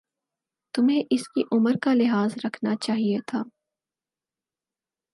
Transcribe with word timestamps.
تمہیں 0.73 1.03
اسکی 1.09 1.43
عمر 1.51 1.77
کا 1.81 1.93
لحاظ 1.93 2.33
رکھنا 2.45 2.75
چاہیۓ 2.81 3.19
تھا 3.27 3.43